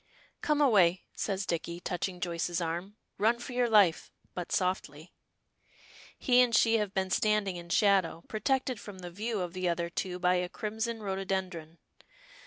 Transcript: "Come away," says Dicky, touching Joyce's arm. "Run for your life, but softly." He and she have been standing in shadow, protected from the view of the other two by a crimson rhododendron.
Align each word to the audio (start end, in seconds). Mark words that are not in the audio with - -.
"Come 0.41 0.61
away," 0.61 1.03
says 1.13 1.45
Dicky, 1.45 1.79
touching 1.79 2.19
Joyce's 2.19 2.59
arm. 2.59 2.95
"Run 3.19 3.37
for 3.37 3.53
your 3.53 3.69
life, 3.69 4.11
but 4.33 4.51
softly." 4.51 5.13
He 6.17 6.41
and 6.41 6.55
she 6.55 6.77
have 6.77 6.95
been 6.95 7.11
standing 7.11 7.55
in 7.55 7.69
shadow, 7.69 8.23
protected 8.27 8.79
from 8.79 8.97
the 8.97 9.11
view 9.11 9.41
of 9.41 9.53
the 9.53 9.69
other 9.69 9.91
two 9.91 10.17
by 10.17 10.37
a 10.37 10.49
crimson 10.49 11.03
rhododendron. 11.03 11.77